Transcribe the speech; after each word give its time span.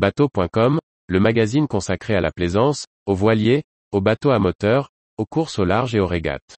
Bateau.com, 0.00 0.78
le 1.08 1.20
magazine 1.20 1.68
consacré 1.68 2.14
à 2.14 2.22
la 2.22 2.30
plaisance, 2.30 2.86
aux 3.04 3.14
voiliers, 3.14 3.64
aux 3.92 4.00
bateaux 4.00 4.30
à 4.30 4.38
moteur, 4.38 4.88
aux 5.18 5.26
courses 5.26 5.58
au 5.58 5.66
large 5.66 5.94
et 5.94 6.00
aux 6.00 6.06
régates. 6.06 6.56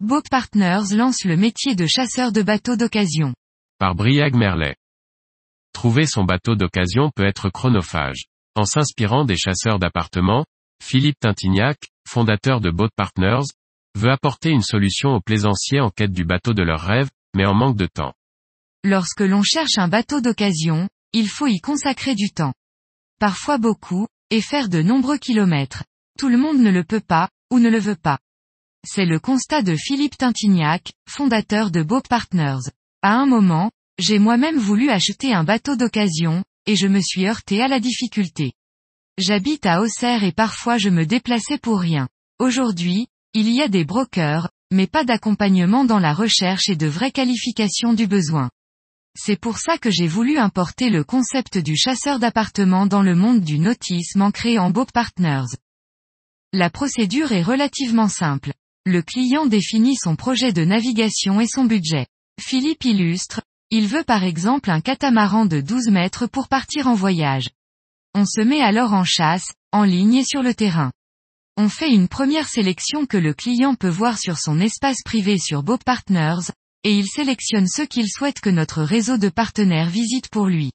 Boat 0.00 0.22
Partners 0.30 0.96
lance 0.96 1.26
le 1.26 1.36
métier 1.36 1.74
de 1.74 1.84
chasseur 1.84 2.32
de 2.32 2.40
bateaux 2.40 2.76
d'occasion. 2.76 3.34
Par 3.78 3.94
Briag 3.94 4.34
Merlet. 4.34 4.76
Trouver 5.74 6.06
son 6.06 6.24
bateau 6.24 6.56
d'occasion 6.56 7.10
peut 7.14 7.26
être 7.26 7.50
chronophage. 7.50 8.24
En 8.54 8.64
s'inspirant 8.64 9.26
des 9.26 9.36
chasseurs 9.36 9.78
d'appartements, 9.78 10.46
Philippe 10.82 11.18
Tintignac, 11.20 11.78
fondateur 12.08 12.60
de 12.60 12.70
Boat 12.70 12.90
Partners, 12.96 13.46
veut 13.94 14.10
apporter 14.10 14.50
une 14.50 14.62
solution 14.62 15.10
aux 15.10 15.20
plaisanciers 15.20 15.80
en 15.80 15.90
quête 15.90 16.12
du 16.12 16.24
bateau 16.24 16.54
de 16.54 16.62
leur 16.62 16.80
rêve, 16.80 17.10
mais 17.34 17.46
en 17.46 17.54
manque 17.54 17.76
de 17.76 17.86
temps. 17.86 18.14
Lorsque 18.84 19.20
l'on 19.20 19.42
cherche 19.42 19.76
un 19.76 19.88
bateau 19.88 20.20
d'occasion, 20.20 20.88
il 21.12 21.28
faut 21.28 21.46
y 21.46 21.60
consacrer 21.60 22.14
du 22.14 22.30
temps. 22.30 22.54
Parfois 23.18 23.58
beaucoup, 23.58 24.06
et 24.30 24.40
faire 24.40 24.68
de 24.68 24.82
nombreux 24.82 25.18
kilomètres. 25.18 25.84
Tout 26.18 26.28
le 26.28 26.38
monde 26.38 26.58
ne 26.58 26.70
le 26.70 26.84
peut 26.84 27.00
pas, 27.00 27.28
ou 27.50 27.58
ne 27.58 27.70
le 27.70 27.78
veut 27.78 27.96
pas. 27.96 28.18
C'est 28.86 29.06
le 29.06 29.18
constat 29.18 29.62
de 29.62 29.74
Philippe 29.74 30.16
Tintignac, 30.16 30.92
fondateur 31.08 31.70
de 31.70 31.82
Boat 31.82 32.02
Partners. 32.08 32.70
À 33.02 33.14
un 33.14 33.26
moment, 33.26 33.70
j'ai 33.98 34.18
moi-même 34.18 34.58
voulu 34.58 34.90
acheter 34.90 35.34
un 35.34 35.44
bateau 35.44 35.76
d'occasion, 35.76 36.44
et 36.66 36.76
je 36.76 36.86
me 36.86 37.00
suis 37.00 37.26
heurté 37.26 37.62
à 37.62 37.68
la 37.68 37.80
difficulté. 37.80 38.52
J'habite 39.18 39.66
à 39.66 39.80
Auxerre 39.80 40.22
et 40.22 40.30
parfois 40.30 40.78
je 40.78 40.90
me 40.90 41.04
déplaçais 41.04 41.58
pour 41.58 41.80
rien. 41.80 42.08
Aujourd'hui, 42.38 43.08
il 43.34 43.50
y 43.50 43.60
a 43.60 43.66
des 43.66 43.84
brokers, 43.84 44.48
mais 44.70 44.86
pas 44.86 45.02
d'accompagnement 45.02 45.84
dans 45.84 45.98
la 45.98 46.14
recherche 46.14 46.68
et 46.68 46.76
de 46.76 46.86
vraie 46.86 47.10
qualification 47.10 47.94
du 47.94 48.06
besoin. 48.06 48.48
C'est 49.16 49.40
pour 49.40 49.58
ça 49.58 49.76
que 49.76 49.90
j'ai 49.90 50.06
voulu 50.06 50.38
importer 50.38 50.88
le 50.88 51.02
concept 51.02 51.58
du 51.58 51.76
chasseur 51.76 52.20
d'appartements 52.20 52.86
dans 52.86 53.02
le 53.02 53.16
monde 53.16 53.40
du 53.40 53.58
nautisme 53.58 54.22
en 54.22 54.30
créant 54.30 54.70
Boat 54.70 54.86
Partners. 54.94 55.50
La 56.52 56.70
procédure 56.70 57.32
est 57.32 57.42
relativement 57.42 58.08
simple. 58.08 58.52
Le 58.86 59.02
client 59.02 59.46
définit 59.46 59.96
son 59.96 60.14
projet 60.14 60.52
de 60.52 60.64
navigation 60.64 61.40
et 61.40 61.48
son 61.48 61.64
budget. 61.64 62.06
Philippe 62.40 62.84
illustre, 62.84 63.42
il 63.70 63.88
veut 63.88 64.04
par 64.04 64.22
exemple 64.22 64.70
un 64.70 64.80
catamaran 64.80 65.44
de 65.44 65.60
12 65.60 65.88
mètres 65.88 66.28
pour 66.28 66.46
partir 66.46 66.86
en 66.86 66.94
voyage. 66.94 67.48
On 68.20 68.26
se 68.26 68.40
met 68.40 68.60
alors 68.60 68.94
en 68.94 69.04
chasse, 69.04 69.46
en 69.70 69.84
ligne 69.84 70.14
et 70.14 70.24
sur 70.24 70.42
le 70.42 70.52
terrain. 70.52 70.90
On 71.56 71.68
fait 71.68 71.92
une 71.92 72.08
première 72.08 72.48
sélection 72.48 73.06
que 73.06 73.16
le 73.16 73.32
client 73.32 73.76
peut 73.76 73.88
voir 73.88 74.18
sur 74.18 74.38
son 74.38 74.58
espace 74.58 75.04
privé 75.04 75.38
sur 75.38 75.62
Boat 75.62 75.78
Partners, 75.86 76.50
et 76.82 76.98
il 76.98 77.06
sélectionne 77.06 77.68
ceux 77.68 77.86
qu'il 77.86 78.10
souhaite 78.10 78.40
que 78.40 78.50
notre 78.50 78.82
réseau 78.82 79.18
de 79.18 79.28
partenaires 79.28 79.88
visite 79.88 80.30
pour 80.30 80.46
lui. 80.46 80.72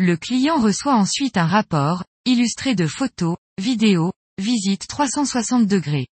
Le 0.00 0.16
client 0.16 0.58
reçoit 0.58 0.96
ensuite 0.96 1.36
un 1.36 1.46
rapport, 1.46 2.02
illustré 2.24 2.74
de 2.74 2.88
photos, 2.88 3.36
vidéos, 3.56 4.10
visites 4.36 4.88
360 4.88 5.68
degrés. 5.68 6.08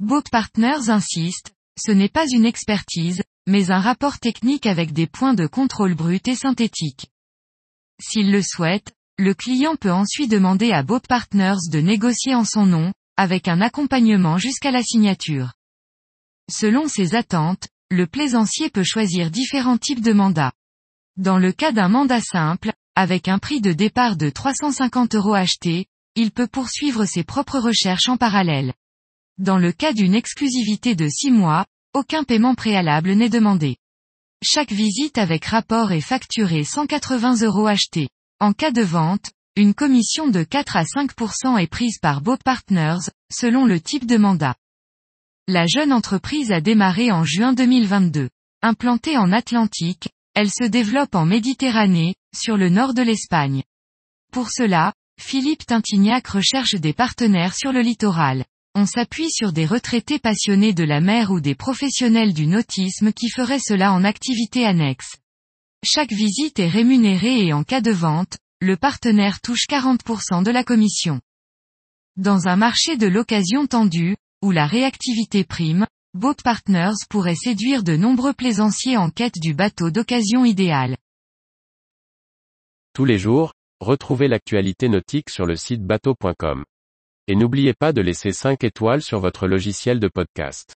Boat 0.00 0.24
Partners 0.32 0.90
insiste, 0.90 1.52
ce 1.78 1.92
n'est 1.92 2.08
pas 2.08 2.26
une 2.28 2.46
expertise, 2.46 3.22
mais 3.46 3.70
un 3.70 3.78
rapport 3.78 4.18
technique 4.18 4.66
avec 4.66 4.92
des 4.92 5.06
points 5.06 5.34
de 5.34 5.46
contrôle 5.46 5.94
brut 5.94 6.26
et 6.26 6.34
synthétique. 6.34 7.12
S'il 8.00 8.32
le 8.32 8.42
souhaite, 8.42 8.92
le 9.18 9.34
client 9.34 9.74
peut 9.74 9.92
ensuite 9.92 10.30
demander 10.30 10.70
à 10.70 10.84
Boat 10.84 11.00
Partners 11.08 11.68
de 11.72 11.80
négocier 11.80 12.36
en 12.36 12.44
son 12.44 12.66
nom, 12.66 12.92
avec 13.16 13.48
un 13.48 13.60
accompagnement 13.60 14.38
jusqu'à 14.38 14.70
la 14.70 14.82
signature. 14.82 15.54
Selon 16.48 16.86
ses 16.86 17.16
attentes, 17.16 17.66
le 17.90 18.06
plaisancier 18.06 18.70
peut 18.70 18.84
choisir 18.84 19.32
différents 19.32 19.76
types 19.76 20.02
de 20.02 20.12
mandats. 20.12 20.52
Dans 21.16 21.36
le 21.36 21.50
cas 21.50 21.72
d'un 21.72 21.88
mandat 21.88 22.20
simple, 22.20 22.72
avec 22.94 23.26
un 23.26 23.38
prix 23.38 23.60
de 23.60 23.72
départ 23.72 24.16
de 24.16 24.30
350 24.30 25.16
euros 25.16 25.34
acheté, 25.34 25.86
il 26.14 26.30
peut 26.30 26.46
poursuivre 26.46 27.04
ses 27.04 27.24
propres 27.24 27.58
recherches 27.58 28.08
en 28.08 28.16
parallèle. 28.16 28.72
Dans 29.38 29.58
le 29.58 29.72
cas 29.72 29.92
d'une 29.92 30.14
exclusivité 30.14 30.94
de 30.94 31.08
6 31.08 31.32
mois, 31.32 31.66
aucun 31.92 32.22
paiement 32.22 32.54
préalable 32.54 33.12
n'est 33.12 33.28
demandé. 33.28 33.78
Chaque 34.44 34.70
visite 34.70 35.18
avec 35.18 35.44
rapport 35.46 35.90
est 35.90 36.00
facturée 36.00 36.62
180 36.62 37.42
euros 37.42 37.66
achetés. 37.66 38.08
En 38.40 38.52
cas 38.52 38.70
de 38.70 38.82
vente, 38.82 39.32
une 39.56 39.74
commission 39.74 40.28
de 40.28 40.44
4 40.44 40.76
à 40.76 40.84
5% 40.84 41.60
est 41.60 41.66
prise 41.66 41.98
par 41.98 42.20
Boat 42.20 42.38
Partners, 42.44 43.10
selon 43.32 43.66
le 43.66 43.80
type 43.80 44.06
de 44.06 44.16
mandat. 44.16 44.54
La 45.48 45.66
jeune 45.66 45.92
entreprise 45.92 46.52
a 46.52 46.60
démarré 46.60 47.10
en 47.10 47.24
juin 47.24 47.52
2022. 47.52 48.30
Implantée 48.62 49.16
en 49.16 49.32
Atlantique, 49.32 50.10
elle 50.34 50.50
se 50.50 50.62
développe 50.62 51.16
en 51.16 51.26
Méditerranée, 51.26 52.14
sur 52.32 52.56
le 52.56 52.68
nord 52.68 52.94
de 52.94 53.02
l'Espagne. 53.02 53.64
Pour 54.32 54.50
cela, 54.52 54.92
Philippe 55.20 55.66
Tintignac 55.66 56.28
recherche 56.28 56.76
des 56.76 56.92
partenaires 56.92 57.56
sur 57.56 57.72
le 57.72 57.80
littoral. 57.80 58.44
On 58.76 58.86
s'appuie 58.86 59.32
sur 59.32 59.52
des 59.52 59.66
retraités 59.66 60.20
passionnés 60.20 60.74
de 60.74 60.84
la 60.84 61.00
mer 61.00 61.32
ou 61.32 61.40
des 61.40 61.56
professionnels 61.56 62.34
du 62.34 62.46
nautisme 62.46 63.12
qui 63.12 63.30
feraient 63.30 63.58
cela 63.58 63.92
en 63.92 64.04
activité 64.04 64.64
annexe. 64.64 65.16
Chaque 65.84 66.12
visite 66.12 66.58
est 66.58 66.68
rémunérée 66.68 67.46
et 67.46 67.52
en 67.52 67.62
cas 67.62 67.80
de 67.80 67.92
vente, 67.92 68.36
le 68.60 68.76
partenaire 68.76 69.40
touche 69.40 69.66
40% 69.70 70.42
de 70.42 70.50
la 70.50 70.64
commission. 70.64 71.20
Dans 72.16 72.48
un 72.48 72.56
marché 72.56 72.96
de 72.96 73.06
l'occasion 73.06 73.66
tendu, 73.66 74.16
où 74.42 74.50
la 74.50 74.66
réactivité 74.66 75.44
prime, 75.44 75.86
Boat 76.14 76.36
Partners 76.42 76.96
pourrait 77.08 77.36
séduire 77.36 77.84
de 77.84 77.94
nombreux 77.94 78.32
plaisanciers 78.32 78.96
en 78.96 79.08
quête 79.10 79.38
du 79.38 79.54
bateau 79.54 79.90
d'occasion 79.90 80.44
idéal. 80.44 80.96
Tous 82.92 83.04
les 83.04 83.18
jours, 83.18 83.54
retrouvez 83.78 84.26
l'actualité 84.26 84.88
nautique 84.88 85.30
sur 85.30 85.46
le 85.46 85.54
site 85.54 85.84
bateau.com. 85.84 86.64
Et 87.28 87.36
n'oubliez 87.36 87.74
pas 87.74 87.92
de 87.92 88.00
laisser 88.00 88.32
5 88.32 88.64
étoiles 88.64 89.02
sur 89.02 89.20
votre 89.20 89.46
logiciel 89.46 90.00
de 90.00 90.08
podcast. 90.08 90.74